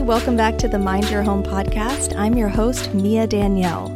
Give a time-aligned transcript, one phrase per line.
[0.00, 2.16] Welcome back to the Mind Your Home podcast.
[2.16, 3.88] I'm your host, Mia Danielle.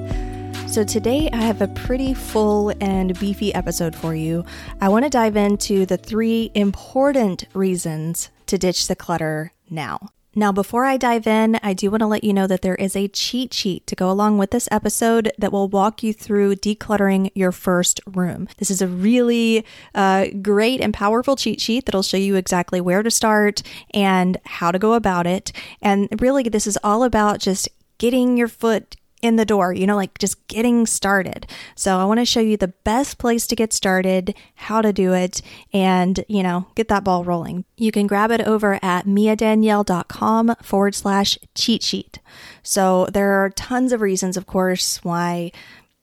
[0.69, 4.45] So, today I have a pretty full and beefy episode for you.
[4.81, 10.11] I want to dive into the three important reasons to ditch the clutter now.
[10.39, 12.95] Now, before I dive in, I do want to let you know that there is
[12.95, 17.31] a cheat sheet to go along with this episode that will walk you through decluttering
[17.35, 18.47] your first room.
[18.59, 23.03] This is a really uh, great and powerful cheat sheet that'll show you exactly where
[23.03, 23.63] to start
[23.95, 25.53] and how to go about it.
[25.81, 29.97] And really, this is all about just getting your foot in the door, you know,
[29.97, 31.47] like just getting started.
[31.75, 35.13] So I want to show you the best place to get started, how to do
[35.13, 35.43] it,
[35.73, 37.65] and, you know, get that ball rolling.
[37.77, 42.19] You can grab it over at miadanielle.com forward slash cheat sheet.
[42.63, 45.53] So there are tons of reasons, of course, why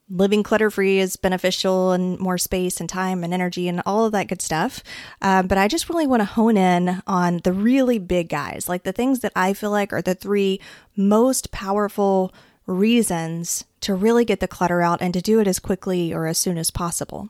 [0.10, 4.12] living clutter free is beneficial and more space and time and energy and all of
[4.12, 4.84] that good stuff.
[5.22, 8.84] Uh, but I just really want to hone in on the really big guys, like
[8.84, 10.60] the things that I feel like are the three
[10.96, 12.34] most powerful
[12.66, 16.38] reasons to really get the clutter out and to do it as quickly or as
[16.38, 17.30] soon as possible.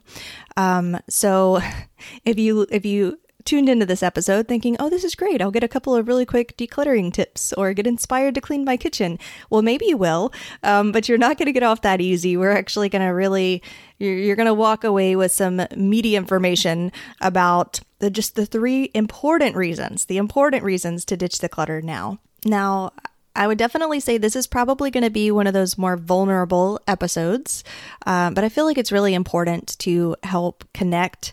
[0.56, 1.60] Um, so
[2.24, 5.40] if you if you tuned into this episode thinking, oh, this is great.
[5.42, 8.76] I'll get a couple of really quick decluttering tips or get inspired to clean my
[8.76, 9.18] kitchen.
[9.50, 10.32] Well, maybe you will,
[10.62, 12.36] um, but you're not going to get off that easy.
[12.36, 13.62] We're actually going to really,
[13.98, 18.90] you're, you're going to walk away with some meaty information about the just the three
[18.94, 22.18] important reasons, the important reasons to ditch the clutter now.
[22.46, 22.92] Now,
[23.36, 26.80] I would definitely say this is probably going to be one of those more vulnerable
[26.86, 27.64] episodes,
[28.06, 31.32] um, but I feel like it's really important to help connect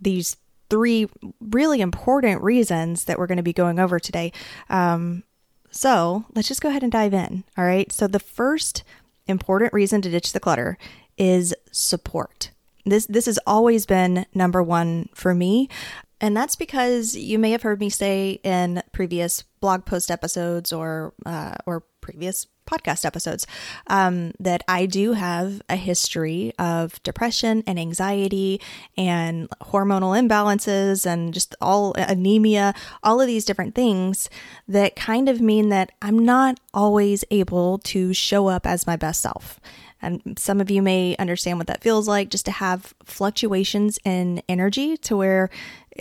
[0.00, 0.36] these
[0.70, 1.06] three
[1.40, 4.32] really important reasons that we're going to be going over today.
[4.70, 5.22] Um,
[5.70, 7.44] so let's just go ahead and dive in.
[7.58, 7.92] All right.
[7.92, 8.84] So the first
[9.26, 10.78] important reason to ditch the clutter
[11.18, 12.50] is support.
[12.84, 15.68] This this has always been number one for me.
[16.20, 21.14] And that's because you may have heard me say in previous blog post episodes or
[21.24, 23.46] uh, or previous podcast episodes
[23.86, 28.60] um, that I do have a history of depression and anxiety
[28.96, 34.28] and hormonal imbalances and just all anemia, all of these different things
[34.68, 39.22] that kind of mean that I'm not always able to show up as my best
[39.22, 39.60] self.
[40.04, 44.42] And some of you may understand what that feels like just to have fluctuations in
[44.48, 45.48] energy to where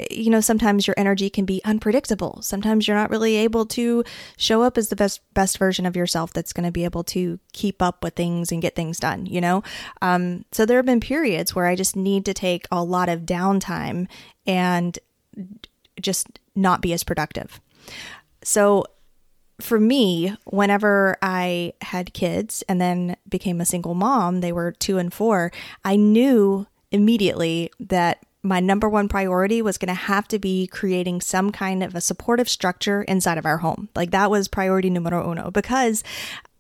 [0.09, 2.41] you know sometimes your energy can be unpredictable.
[2.41, 4.03] Sometimes you're not really able to
[4.38, 7.40] show up as the best best version of yourself that's going to be able to
[7.53, 9.63] keep up with things and get things done you know?
[10.01, 13.22] Um, so there have been periods where i just need to take a lot of
[13.22, 14.07] downtime
[14.46, 14.97] and
[16.00, 17.62] just not be as productive.
[18.44, 18.85] So
[19.59, 24.97] for me, whenever I had kids and then became a single mom, they were two
[24.97, 25.51] and four,
[25.85, 31.22] I knew immediately that my number one priority was going to have to be creating
[31.22, 33.90] some kind of a supportive structure inside of our home.
[33.96, 36.03] Like that was priority numero uno because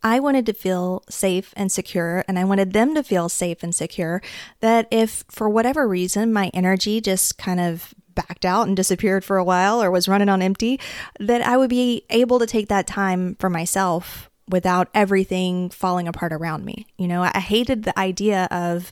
[0.03, 3.73] I wanted to feel safe and secure, and I wanted them to feel safe and
[3.73, 4.21] secure.
[4.59, 9.37] That if for whatever reason my energy just kind of backed out and disappeared for
[9.37, 10.79] a while or was running on empty,
[11.19, 16.33] that I would be able to take that time for myself without everything falling apart
[16.33, 16.87] around me.
[16.97, 18.91] You know, I hated the idea of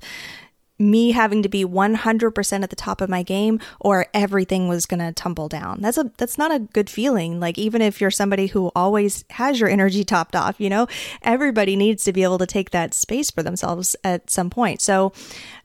[0.79, 4.99] me having to be 100% at the top of my game or everything was going
[4.99, 5.81] to tumble down.
[5.81, 7.39] That's a that's not a good feeling.
[7.39, 10.87] Like even if you're somebody who always has your energy topped off, you know,
[11.21, 14.81] everybody needs to be able to take that space for themselves at some point.
[14.81, 15.11] So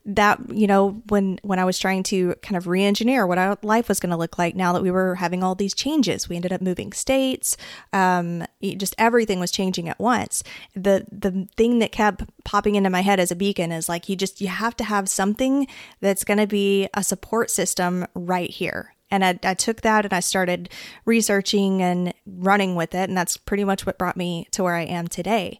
[0.05, 3.89] that you know when when I was trying to kind of re-engineer what our life
[3.89, 6.53] was going to look like now that we were having all these changes we ended
[6.53, 7.57] up moving states
[7.91, 10.43] um, just everything was changing at once
[10.75, 14.15] the the thing that kept popping into my head as a beacon is like you
[14.15, 15.67] just you have to have something
[16.01, 20.13] that's going to be a support system right here and I, I, took that and
[20.13, 20.69] I started
[21.05, 23.07] researching and running with it.
[23.07, 25.59] And that's pretty much what brought me to where I am today.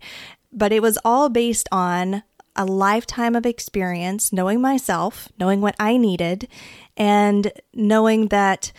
[0.51, 2.23] But it was all based on
[2.55, 6.47] a lifetime of experience, knowing myself, knowing what I needed,
[6.95, 8.71] and knowing that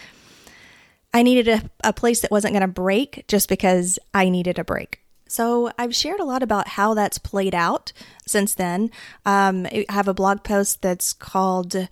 [1.13, 4.65] I needed a, a place that wasn't going to break just because I needed a
[4.65, 5.01] break.
[5.29, 7.93] So I've shared a lot about how that's played out
[8.27, 8.91] since then.
[9.25, 11.89] Um, I have a blog post that's called uh,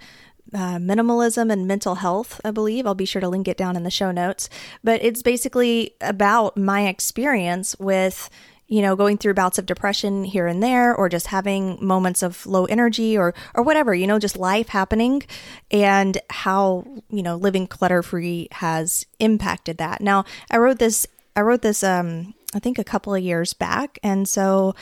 [0.78, 2.86] minimalism and mental health, I believe.
[2.86, 4.48] I'll be sure to link it down in the show notes.
[4.84, 8.30] But it's basically about my experience with
[8.66, 12.46] you know, going through bouts of depression here and there, or just having moments of
[12.46, 15.22] low energy or, or whatever, you know, just life happening
[15.70, 20.00] and how, you know, living clutter free has impacted that.
[20.00, 21.06] Now, I wrote this,
[21.36, 23.98] I wrote this, um, I think a couple of years back.
[24.02, 24.74] And so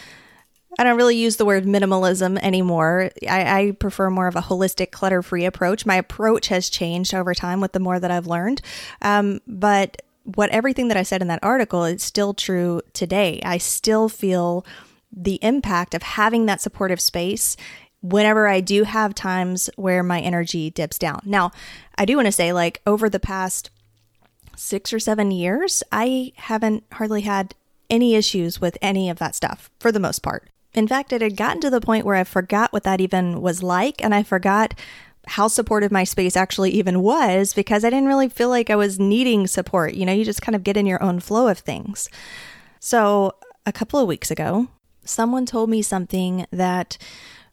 [0.78, 3.10] I don't really use the word minimalism anymore.
[3.28, 5.84] I, I prefer more of a holistic, clutter free approach.
[5.84, 8.62] My approach has changed over time with the more that I've learned.
[9.02, 13.40] Um, but what everything that I said in that article is still true today.
[13.44, 14.64] I still feel
[15.12, 17.56] the impact of having that supportive space
[18.00, 21.20] whenever I do have times where my energy dips down.
[21.24, 21.52] Now,
[21.96, 23.70] I do want to say, like, over the past
[24.56, 27.54] six or seven years, I haven't hardly had
[27.90, 30.48] any issues with any of that stuff for the most part.
[30.74, 33.62] In fact, it had gotten to the point where I forgot what that even was
[33.62, 34.74] like, and I forgot
[35.26, 38.98] how supportive my space actually even was because I didn't really feel like I was
[38.98, 39.94] needing support.
[39.94, 42.08] You know, you just kind of get in your own flow of things.
[42.80, 43.34] So,
[43.64, 44.66] a couple of weeks ago,
[45.04, 46.98] someone told me something that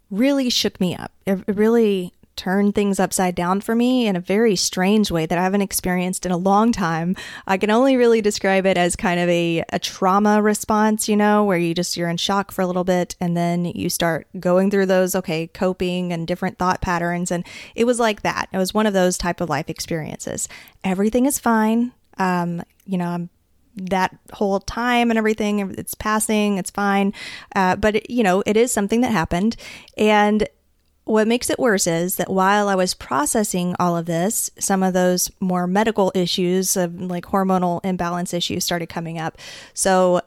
[0.10, 1.12] really shook me up.
[1.26, 5.44] It really turned things upside down for me in a very strange way that I
[5.44, 7.18] haven't experienced in a long time.
[7.46, 11.44] I can only really describe it as kind of a, a trauma response, you know,
[11.44, 14.72] where you just you're in shock for a little bit and then you start going
[14.72, 17.30] through those, okay, coping and different thought patterns.
[17.30, 17.46] And
[17.76, 18.48] it was like that.
[18.54, 20.48] It was one of those type of life experiences.
[20.82, 21.92] Everything is fine.
[22.18, 23.30] Um, you know, I'm
[23.76, 27.14] that whole time and everything it's passing it's fine
[27.56, 29.56] uh, but it, you know it is something that happened
[29.98, 30.50] and
[31.10, 34.94] what makes it worse is that while I was processing all of this, some of
[34.94, 39.36] those more medical issues like hormonal imbalance issues started coming up.
[39.74, 40.22] So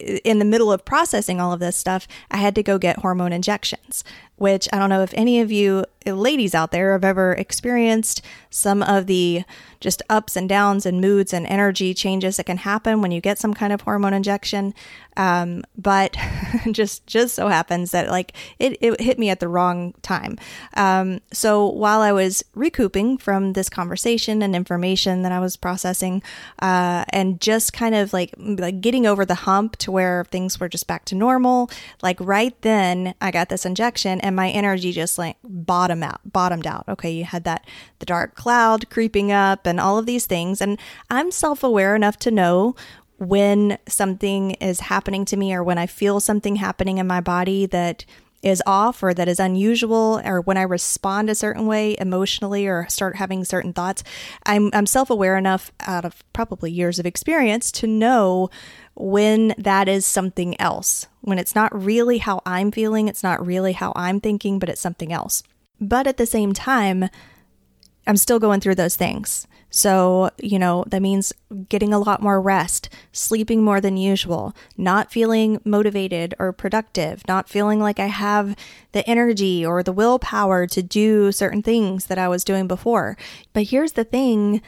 [0.00, 3.32] in the middle of processing all of this stuff, I had to go get hormone
[3.32, 4.02] injections,
[4.42, 8.82] which I don't know if any of you ladies out there have ever experienced some
[8.82, 9.44] of the
[9.78, 13.38] just ups and downs and moods and energy changes that can happen when you get
[13.38, 14.74] some kind of hormone injection.
[15.16, 16.16] Um, but
[16.72, 20.38] just just so happens that like it, it hit me at the wrong time.
[20.74, 26.22] Um, so while I was recouping from this conversation and information that I was processing,
[26.60, 30.68] uh, and just kind of like like getting over the hump to where things were
[30.68, 31.70] just back to normal,
[32.02, 36.20] like right then I got this injection and my energy just like bottomed out.
[36.24, 36.84] Bottomed out.
[36.88, 37.66] Okay, you had that
[37.98, 40.78] the dark cloud creeping up and all of these things, and
[41.10, 42.74] I'm self aware enough to know
[43.18, 47.66] when something is happening to me or when I feel something happening in my body
[47.66, 48.04] that
[48.42, 52.86] is off or that is unusual or when I respond a certain way emotionally or
[52.88, 54.02] start having certain thoughts,
[54.44, 58.50] I'm, I'm self aware enough out of probably years of experience to know
[58.94, 63.72] when that is something else, when it's not really how I'm feeling, it's not really
[63.72, 65.42] how I'm thinking, but it's something else.
[65.80, 67.08] But at the same time,
[68.06, 69.46] I'm still going through those things.
[69.74, 71.32] So, you know, that means
[71.70, 77.48] getting a lot more rest, sleeping more than usual, not feeling motivated or productive, not
[77.48, 78.54] feeling like I have
[78.92, 83.16] the energy or the willpower to do certain things that I was doing before.
[83.54, 84.60] But here's the thing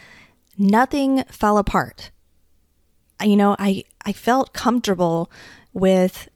[0.57, 2.11] nothing fell apart.
[3.23, 5.31] You know, I, I felt comfortable
[5.75, 6.31] with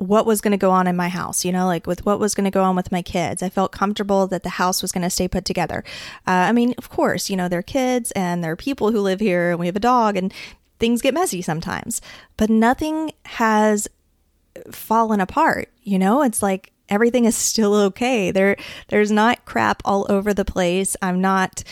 [0.00, 2.34] what was going to go on in my house, you know, like with what was
[2.34, 3.42] going to go on with my kids.
[3.42, 5.84] I felt comfortable that the house was going to stay put together.
[6.26, 9.20] Uh, I mean, of course, you know, they're kids and there are people who live
[9.20, 10.32] here and we have a dog and
[10.78, 12.00] things get messy sometimes,
[12.38, 13.88] but nothing has
[14.72, 16.22] fallen apart, you know?
[16.22, 18.30] It's like everything is still okay.
[18.30, 18.56] There
[18.88, 20.96] there's not crap all over the place.
[21.02, 21.62] I'm not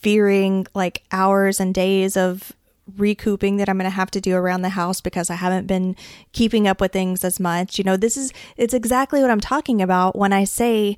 [0.00, 2.52] fearing like hours and days of
[2.96, 5.96] recouping that I'm going to have to do around the house because I haven't been
[6.32, 7.78] keeping up with things as much.
[7.78, 10.96] You know, this is it's exactly what I'm talking about when I say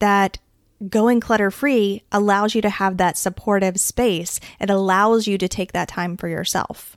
[0.00, 0.38] that
[0.88, 4.40] going clutter free allows you to have that supportive space.
[4.60, 6.96] It allows you to take that time for yourself.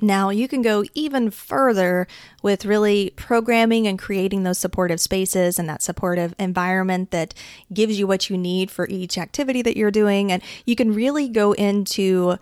[0.00, 2.06] Now, you can go even further
[2.40, 7.34] with really programming and creating those supportive spaces and that supportive environment that
[7.72, 10.30] gives you what you need for each activity that you're doing.
[10.30, 12.38] And you can really go into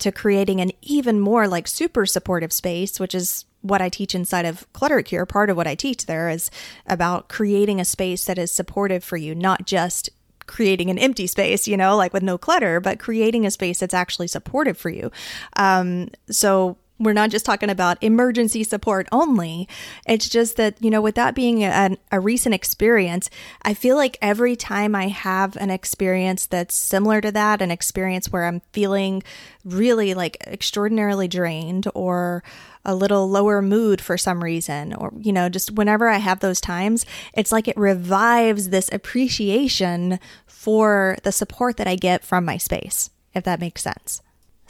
[0.00, 4.46] to creating an even more like super supportive space, which is what I teach inside
[4.46, 5.26] of Clutter Cure.
[5.26, 6.50] Part of what I teach there is
[6.86, 10.10] about creating a space that is supportive for you, not just
[10.46, 13.94] creating an empty space, you know, like with no clutter, but creating a space that's
[13.94, 15.10] actually supportive for you.
[15.56, 19.66] Um, so we're not just talking about emergency support only.
[20.06, 23.30] It's just that, you know, with that being a, a, recent experience,
[23.62, 28.30] I feel like every time I have an experience that's similar to that, an experience
[28.30, 29.22] where I'm feeling
[29.64, 32.44] really like extraordinarily drained or
[32.84, 36.60] a little lower mood for some reason, or, you know, just whenever I have those
[36.60, 42.58] times, it's like it revives this appreciation for the support that I get from my
[42.58, 44.20] space, if that makes sense.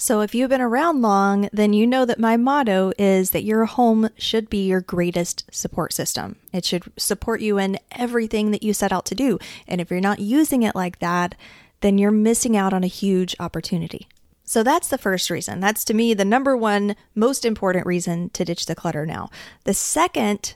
[0.02, 3.66] So, if you've been around long, then you know that my motto is that your
[3.66, 6.36] home should be your greatest support system.
[6.54, 9.38] It should support you in everything that you set out to do.
[9.68, 11.34] And if you're not using it like that,
[11.82, 14.08] then you're missing out on a huge opportunity.
[14.42, 15.60] So that's the first reason.
[15.60, 19.28] That's to me the number one most important reason to ditch the clutter now.
[19.64, 20.54] The second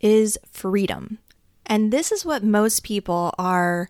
[0.00, 1.16] is freedom.
[1.64, 3.88] And this is what most people are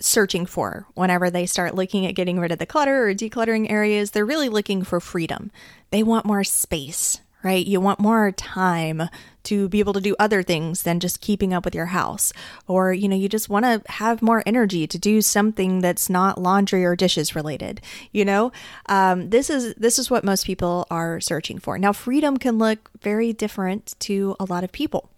[0.00, 4.10] searching for whenever they start looking at getting rid of the clutter or decluttering areas.
[4.10, 5.50] They're really looking for freedom.
[5.90, 7.64] They want more space, right?
[7.66, 9.08] You want more time
[9.44, 12.32] to be able to do other things than just keeping up with your house.
[12.66, 16.40] Or, you know, you just want to have more energy to do something that's not
[16.40, 17.80] laundry or dishes related.
[18.12, 18.52] You know,
[18.86, 21.78] um, this is this is what most people are searching for.
[21.78, 25.08] Now, freedom can look very different to a lot of people.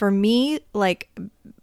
[0.00, 1.10] For me, like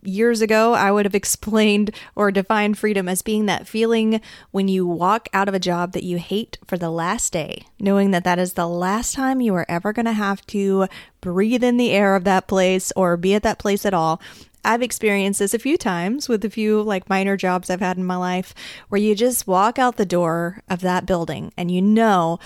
[0.03, 4.85] years ago, I would have explained or defined freedom as being that feeling when you
[4.85, 8.37] walk out of a job that you hate for the last day, knowing that that
[8.37, 10.85] is the last time you are ever going to have to
[11.19, 14.21] breathe in the air of that place or be at that place at all.
[14.63, 18.05] I've experienced this a few times with a few like minor jobs I've had in
[18.05, 18.53] my life
[18.89, 22.37] where you just walk out the door of that building and you know,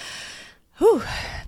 [0.81, 1.03] whew,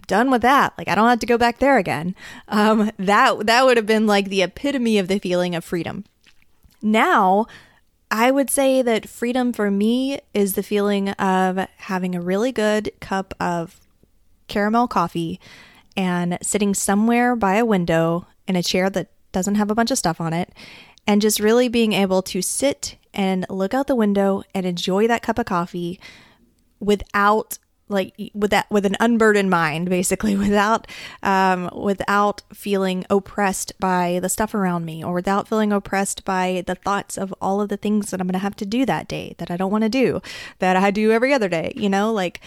[0.08, 0.74] done with that.
[0.78, 2.16] Like I don't have to go back there again.
[2.48, 6.06] Um, that that would have been like the epitome of the feeling of freedom.
[6.82, 7.48] Now,
[8.12, 12.92] I would say that freedom for me is the feeling of having a really good
[13.00, 13.80] cup of
[14.48, 15.40] caramel coffee
[15.98, 19.98] and sitting somewhere by a window in a chair that doesn't have a bunch of
[19.98, 20.54] stuff on it
[21.08, 25.24] and just really being able to sit and look out the window and enjoy that
[25.24, 26.00] cup of coffee
[26.80, 27.58] without
[27.94, 30.88] like with that with an unburdened mind basically without
[31.22, 36.76] um, without feeling oppressed by the stuff around me or without feeling oppressed by the
[36.76, 39.36] thoughts of all of the things that i'm going to have to do that day
[39.38, 40.22] that i don't want to do
[40.60, 42.12] that i do every other day you know?
[42.12, 42.42] Like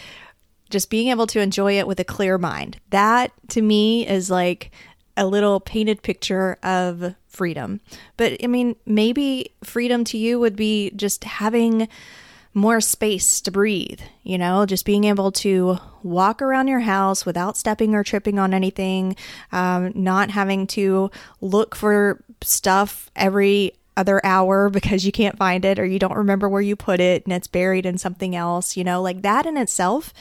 [0.71, 2.81] just being able to enjoy it with a clear mind.
[2.91, 4.73] That to me is like
[5.17, 7.81] a little painted picture of freedom.
[8.17, 11.89] But i mean maybe freedom to you would be just having
[12.57, 17.55] more space to breathe, you know, just being able to walk around your house without
[17.55, 19.15] stepping or tripping on anything,
[19.53, 21.11] um, not having to
[21.43, 26.49] look for stuff every other hour because you can't find it or you don't remember
[26.49, 29.59] where you put it and it's buried in something else, you know, like that in
[29.59, 30.15] itself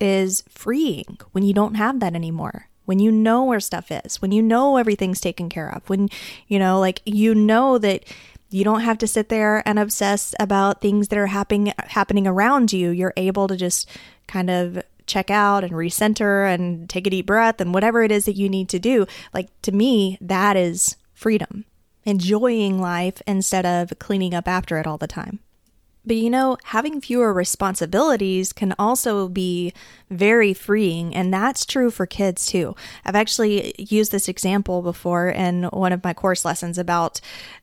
[0.00, 2.68] is freeing when you don't have that anymore.
[2.86, 6.08] When you know where stuff is, when you know everything's taken care of, when
[6.48, 8.04] you know, like, you know that
[8.52, 12.72] you don't have to sit there and obsess about things that are happening happening around
[12.72, 12.90] you.
[12.90, 13.88] You're able to just
[14.26, 18.24] kind of check out and recenter and take a deep breath and whatever it is
[18.24, 19.06] that you need to do.
[19.34, 21.64] Like to me, that is freedom.
[22.04, 25.40] Enjoying life instead of cleaning up after it all the time.
[26.04, 29.72] But you know, having fewer responsibilities can also be
[30.10, 32.74] very freeing, and that's true for kids too.
[33.04, 37.20] I've actually used this example before in one of my course lessons about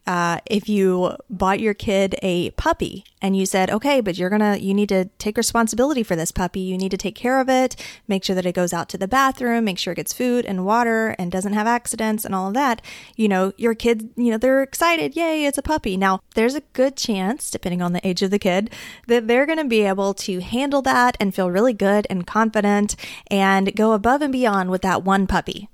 [0.07, 4.57] uh, if you bought your kid a puppy and you said, okay, but you're gonna,
[4.57, 6.61] you need to take responsibility for this puppy.
[6.61, 7.75] You need to take care of it,
[8.07, 10.65] make sure that it goes out to the bathroom, make sure it gets food and
[10.65, 12.81] water and doesn't have accidents and all of that.
[13.15, 15.15] You know, your kid, you know, they're excited.
[15.15, 15.97] Yay, it's a puppy.
[15.97, 18.73] Now, there's a good chance, depending on the age of the kid,
[19.07, 22.95] that they're to be able to handle that and feel really good and confident
[23.29, 25.69] and go above and beyond with that one puppy.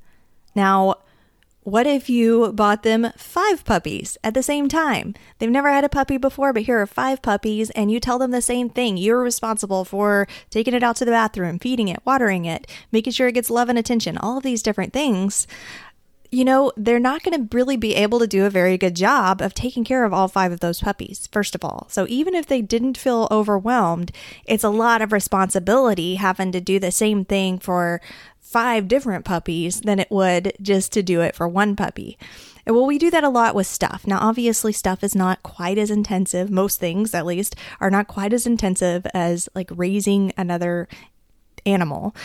[0.56, 0.96] Now,
[1.66, 5.16] what if you bought them five puppies at the same time?
[5.40, 8.30] They've never had a puppy before, but here are five puppies, and you tell them
[8.30, 8.98] the same thing.
[8.98, 13.28] You're responsible for taking it out to the bathroom, feeding it, watering it, making sure
[13.28, 15.48] it gets love and attention, all of these different things.
[16.30, 19.42] You know, they're not going to really be able to do a very good job
[19.42, 21.88] of taking care of all five of those puppies, first of all.
[21.90, 24.12] So, even if they didn't feel overwhelmed,
[24.46, 28.02] it's a lot of responsibility having to do the same thing for
[28.46, 32.16] five different puppies than it would just to do it for one puppy.
[32.66, 34.06] And well, we do that a lot with stuff.
[34.06, 36.52] Now, obviously, stuff is not quite as intensive.
[36.52, 40.88] Most things, at least, are not quite as intensive as like raising another
[41.66, 42.16] animal.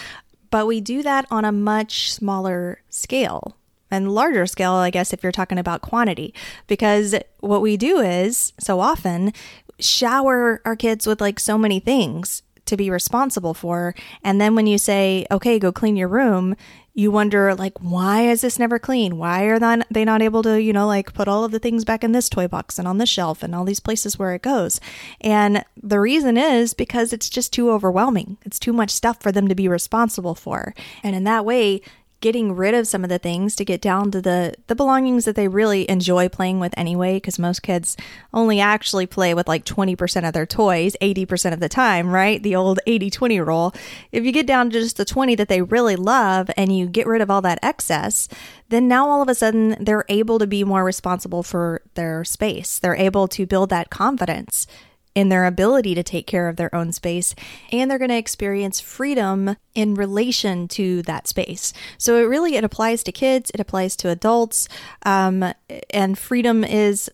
[0.50, 3.56] But we do that on a much smaller scale
[3.90, 6.34] and larger scale, I guess, if you're talking about quantity.
[6.66, 9.32] Because what we do is so often
[9.78, 13.94] shower our kids with like so many things to be responsible for.
[14.22, 16.56] And then when you say, okay, go clean your room,
[16.92, 19.16] you wonder, like, why is this never clean?
[19.16, 22.02] Why are they not able to, you know, like put all of the things back
[22.02, 24.80] in this toy box and on the shelf and all these places where it goes?
[25.20, 28.38] And the reason is because it's just too overwhelming.
[28.44, 30.74] It's too much stuff for them to be responsible for.
[31.04, 31.80] And in that way,
[32.20, 35.36] getting rid of some of the things to get down to the the belongings that
[35.36, 37.96] they really enjoy playing with anyway because most kids
[38.32, 42.42] only actually play with like 20% of their toys 80% of the time right?
[42.42, 43.74] The old 80-20 rule.
[44.12, 47.06] If you get down to just the 20 that they really love and you get
[47.06, 48.28] rid of all that excess
[48.68, 52.78] then now all of a sudden they're able to be more responsible for their space.
[52.78, 54.66] They're able to build that confidence
[55.14, 57.34] in their ability to take care of their own space,
[57.72, 61.72] and they're going to experience freedom in relation to that space.
[61.98, 64.68] So it really it applies to kids, it applies to adults,
[65.04, 65.52] um,
[65.90, 67.10] and freedom is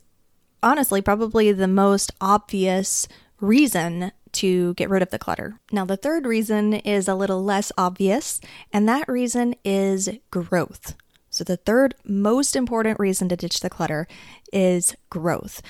[0.62, 3.08] honestly probably the most obvious
[3.40, 5.60] reason to get rid of the clutter.
[5.72, 8.40] Now, the third reason is a little less obvious,
[8.72, 10.94] and that reason is growth.
[11.30, 14.06] So, the third most important reason to ditch the clutter
[14.52, 15.62] is growth.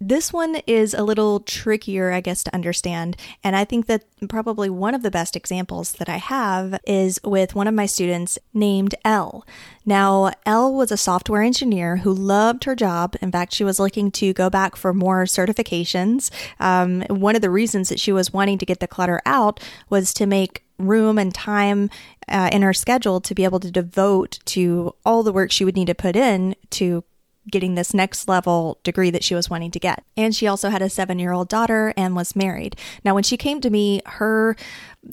[0.00, 3.16] This one is a little trickier, I guess, to understand.
[3.42, 7.56] And I think that probably one of the best examples that I have is with
[7.56, 9.44] one of my students named Elle.
[9.84, 13.16] Now, Elle was a software engineer who loved her job.
[13.20, 16.30] In fact, she was looking to go back for more certifications.
[16.60, 19.58] Um, one of the reasons that she was wanting to get the clutter out
[19.90, 21.90] was to make room and time
[22.28, 25.74] uh, in her schedule to be able to devote to all the work she would
[25.74, 27.02] need to put in to
[27.50, 30.04] getting this next level degree that she was wanting to get.
[30.16, 32.76] And she also had a seven year old daughter and was married.
[33.04, 34.56] Now, when she came to me, her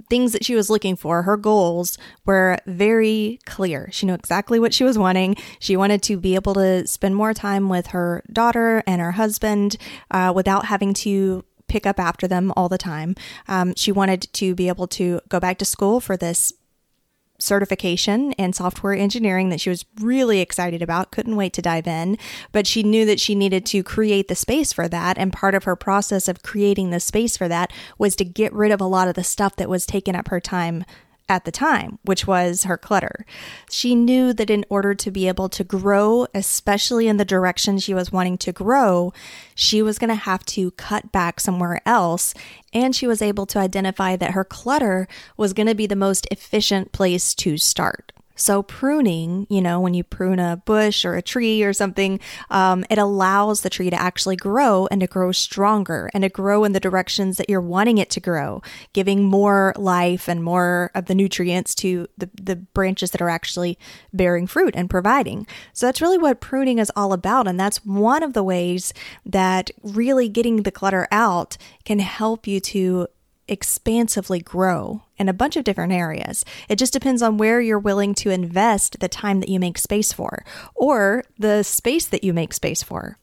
[0.09, 3.89] things that she was looking for, her goals were very clear.
[3.91, 5.35] She knew exactly what she was wanting.
[5.59, 9.77] She wanted to be able to spend more time with her daughter and her husband
[10.11, 13.15] uh, without having to pick up after them all the time.
[13.47, 16.53] Um, she wanted to be able to go back to school for this
[17.39, 22.17] certification in software engineering that she was really excited about, couldn't wait to dive in,
[22.51, 25.17] but she knew that she needed to create the space for that.
[25.17, 28.71] And part of her process of creating the space for that was to get rid
[28.71, 30.85] of a lot of the stuff that was taking up her time
[31.27, 33.25] at the time, which was her clutter.
[33.70, 37.94] She knew that in order to be able to grow, especially in the direction she
[37.94, 39.12] was wanting to grow,
[39.55, 42.34] she was going to have to cut back somewhere else.
[42.74, 46.27] And she was able to identify that her clutter was going to be the most
[46.29, 48.12] efficient place to start.
[48.35, 52.85] So, pruning, you know, when you prune a bush or a tree or something, um,
[52.89, 56.74] it allows the tree to actually grow and to grow stronger and to grow in
[56.74, 58.61] the directions that you're wanting it to grow,
[58.93, 63.77] giving more life and more of the nutrients to the, the branches that are actually
[64.13, 65.48] bearing fruit and providing.
[65.74, 67.48] So, that's really what pruning is all about.
[67.48, 68.93] And that's one of the ways
[69.25, 73.07] that really getting the clutter out can help you to
[73.48, 76.44] expansively grow in a bunch of different areas.
[76.68, 80.12] It just depends on where you're willing to invest the time that you make space
[80.12, 83.18] for or the space that you make space for.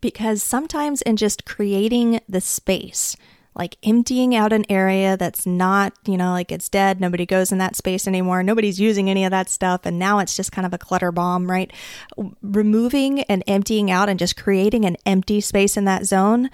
[0.00, 3.16] Because sometimes in just creating the space,
[3.54, 7.58] like emptying out an area that's not, you know, like it's dead, nobody goes in
[7.58, 10.74] that space anymore, nobody's using any of that stuff, and now it's just kind of
[10.74, 11.72] a clutter bomb, right?
[12.42, 16.50] Removing and emptying out and just creating an empty space in that zone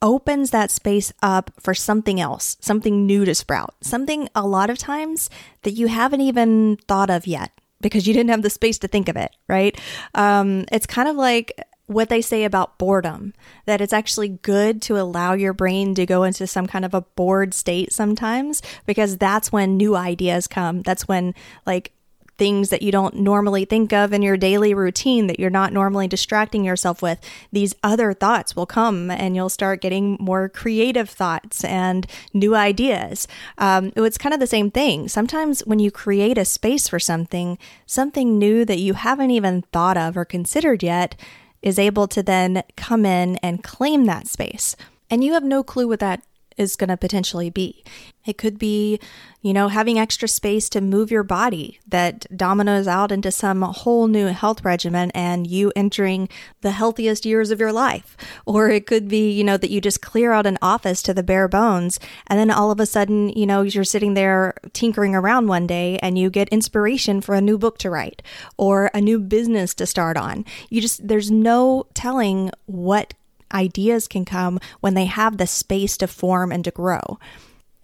[0.00, 4.78] opens that space up for something else, something new to sprout, something a lot of
[4.78, 5.28] times
[5.62, 9.08] that you haven't even thought of yet because you didn't have the space to think
[9.08, 9.78] of it, right?
[10.14, 11.52] Um, it's kind of like
[11.86, 13.32] what they say about boredom
[13.64, 17.00] that it's actually good to allow your brain to go into some kind of a
[17.00, 20.82] bored state sometimes because that's when new ideas come.
[20.82, 21.34] That's when,
[21.66, 21.92] like,
[22.38, 26.08] things that you don't normally think of in your daily routine that you're not normally
[26.08, 27.18] distracting yourself with,
[27.52, 33.28] these other thoughts will come and you'll start getting more creative thoughts and new ideas.
[33.58, 35.08] Um, it's kind of the same thing.
[35.08, 39.96] Sometimes when you create a space for something, something new that you haven't even thought
[39.96, 41.14] of or considered yet
[41.60, 44.76] is able to then come in and claim that space.
[45.10, 46.22] And you have no clue what that
[46.58, 47.84] is going to potentially be.
[48.26, 49.00] It could be,
[49.40, 54.06] you know, having extra space to move your body that dominoes out into some whole
[54.06, 56.28] new health regimen and you entering
[56.60, 58.18] the healthiest years of your life.
[58.44, 61.22] Or it could be, you know, that you just clear out an office to the
[61.22, 65.46] bare bones and then all of a sudden, you know, you're sitting there tinkering around
[65.46, 68.20] one day and you get inspiration for a new book to write
[68.58, 70.44] or a new business to start on.
[70.68, 73.14] You just, there's no telling what
[73.52, 77.18] ideas can come when they have the space to form and to grow.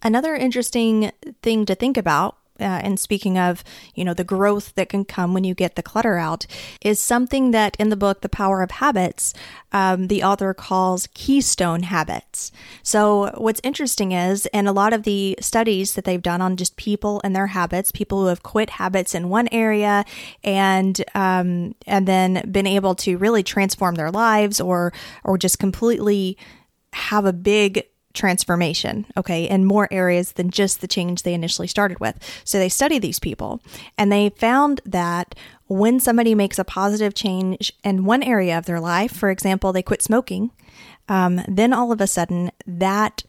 [0.03, 3.64] Another interesting thing to think about uh, and speaking of,
[3.94, 6.46] you know, the growth that can come when you get the clutter out,
[6.80, 9.34] is something that in the book, The Power of Habits,
[9.72, 12.52] um, the author calls keystone habits.
[12.82, 16.76] So, what's interesting is, in a lot of the studies that they've done on just
[16.76, 20.04] people and their habits, people who have quit habits in one area
[20.44, 24.92] and um, and then been able to really transform their lives, or
[25.24, 26.38] or just completely
[26.92, 27.84] have a big
[28.14, 32.18] transformation, okay, in more areas than just the change they initially started with.
[32.44, 33.61] So they studied these people
[33.98, 35.35] and they found that
[35.66, 39.83] when somebody makes a positive change in one area of their life, for example, they
[39.83, 40.50] quit smoking,
[41.09, 43.24] um, then all of a sudden that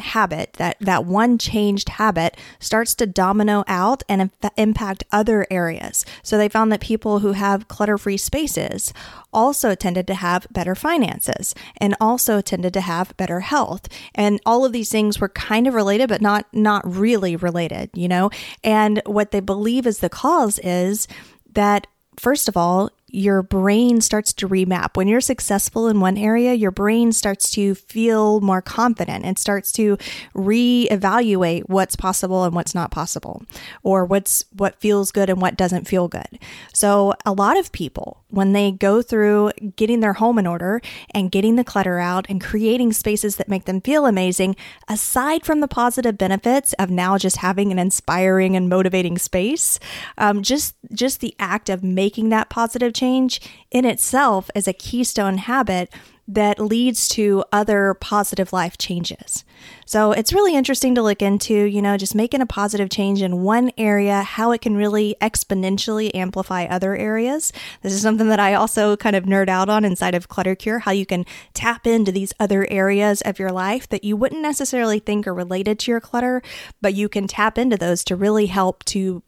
[0.00, 6.04] habit, that, that one changed habit starts to domino out and impact other areas.
[6.22, 8.92] So they found that people who have clutter free spaces
[9.32, 13.88] also tended to have better finances and also tended to have better health.
[14.14, 18.08] And all of these things were kind of related, but not, not really related, you
[18.08, 18.30] know?
[18.64, 21.06] And what they believe is the cause is
[21.52, 21.86] that
[22.16, 24.96] first of all, your brain starts to remap.
[24.96, 29.72] When you're successful in one area, your brain starts to feel more confident and starts
[29.72, 29.98] to
[30.34, 33.42] reevaluate what's possible and what's not possible,
[33.82, 36.38] or what's what feels good and what doesn't feel good.
[36.72, 40.80] So, a lot of people, when they go through getting their home in order
[41.12, 44.56] and getting the clutter out and creating spaces that make them feel amazing,
[44.88, 49.78] aside from the positive benefits of now just having an inspiring and motivating space,
[50.18, 55.38] um, just just the act of making that positive change in itself is a keystone
[55.38, 55.90] habit
[56.28, 59.44] that leads to other positive life changes.
[59.84, 63.42] So it's really interesting to look into, you know, just making a positive change in
[63.42, 67.52] one area, how it can really exponentially amplify other areas.
[67.82, 70.78] This is something that I also kind of nerd out on inside of Clutter Cure,
[70.80, 75.00] how you can tap into these other areas of your life that you wouldn't necessarily
[75.00, 76.42] think are related to your clutter,
[76.80, 79.24] but you can tap into those to really help to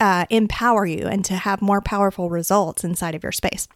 [0.00, 3.68] uh, empower you and to have more powerful results inside of your space.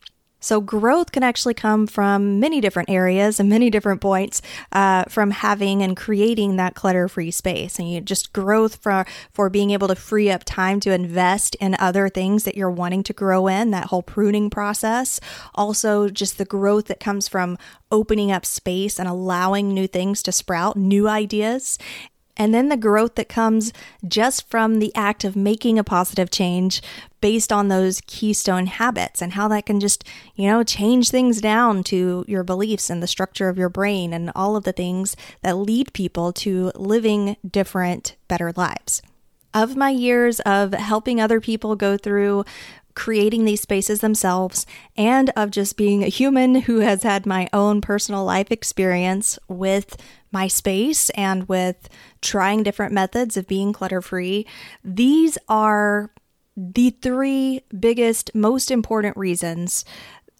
[0.42, 5.30] So, growth can actually come from many different areas and many different points uh, from
[5.30, 7.78] having and creating that clutter free space.
[7.78, 11.76] And you just growth for, for being able to free up time to invest in
[11.78, 15.20] other things that you're wanting to grow in, that whole pruning process.
[15.54, 17.56] Also, just the growth that comes from
[17.92, 21.78] opening up space and allowing new things to sprout, new ideas.
[22.36, 23.72] And then the growth that comes
[24.06, 26.82] just from the act of making a positive change
[27.20, 30.02] based on those keystone habits and how that can just,
[30.34, 34.32] you know, change things down to your beliefs and the structure of your brain and
[34.34, 39.02] all of the things that lead people to living different, better lives.
[39.54, 42.44] Of my years of helping other people go through
[42.94, 44.66] creating these spaces themselves
[44.96, 49.96] and of just being a human who has had my own personal life experience with
[50.30, 51.88] my space and with
[52.22, 54.46] trying different methods of being clutter free.
[54.82, 56.10] These are
[56.56, 59.84] the three biggest, most important reasons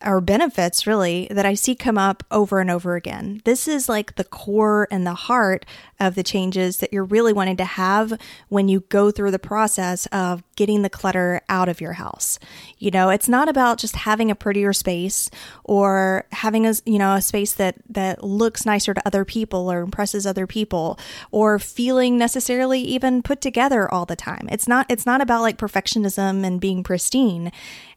[0.04, 3.40] or benefits really that I see come up over and over again.
[3.44, 5.64] This is like the core and the heart
[6.00, 8.12] of the changes that you're really wanting to have
[8.48, 12.38] when you go through the process of getting the clutter out of your house.
[12.78, 15.30] You know, it's not about just having a prettier space
[15.64, 19.80] or having a, you know, a space that that looks nicer to other people or
[19.80, 20.98] impresses other people
[21.30, 24.48] or feeling necessarily even put together all the time.
[24.50, 27.52] It's not it's not about like perfectionism and being pristine.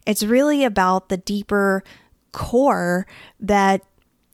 [0.06, 1.82] It's really about the deeper
[2.32, 3.06] core
[3.40, 3.82] that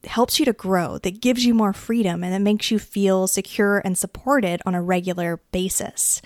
[0.04, 3.78] helps you to grow, that gives you more freedom, and that makes you feel secure
[3.84, 6.20] and supported on a regular basis.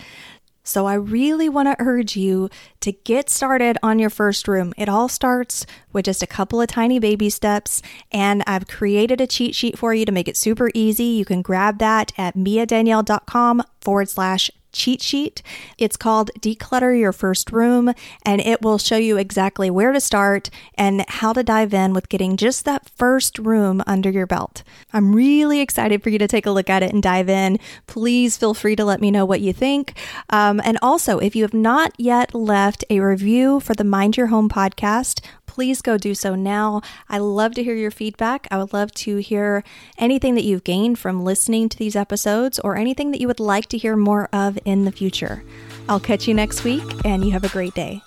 [0.64, 4.74] So, I really want to urge you to get started on your first room.
[4.76, 9.28] It all starts with just a couple of tiny baby steps, and I've created a
[9.28, 11.04] cheat sheet for you to make it super easy.
[11.04, 15.42] You can grab that at miadanielle.com forward slash cheat sheet.
[15.78, 17.92] It's called Declutter Your First Room,
[18.24, 22.08] and it will show you exactly where to start and how to dive in with
[22.08, 24.62] getting just that first room under your belt.
[24.92, 27.58] I'm really excited for you to take a look at it and dive in.
[27.86, 29.94] Please feel free to let me know what you think.
[30.30, 34.28] Um, and also, if you have not yet left a review for the Mind Your
[34.28, 35.20] Home podcast,
[35.56, 36.82] please go do so now.
[37.08, 38.46] I love to hear your feedback.
[38.50, 39.64] I would love to hear
[39.96, 43.64] anything that you've gained from listening to these episodes or anything that you would like
[43.70, 45.42] to hear more of in the future.
[45.88, 48.02] I'll catch you next week, and you have a great day.